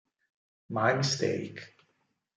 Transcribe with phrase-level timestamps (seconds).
[0.67, 1.61] My Mistake